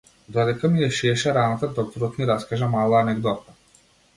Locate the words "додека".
0.35-0.69